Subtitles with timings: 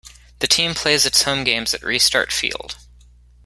[0.39, 2.75] The team plays its home games at Restart Field.